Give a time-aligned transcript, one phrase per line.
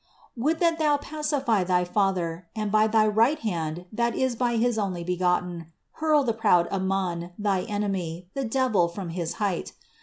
[0.35, 4.75] Would that Thou pacify thy Father, and, by thy right hand that is by his
[4.75, 9.73] Onlybegotten, hurl the proud Aman, thy enemy, the devil, from his height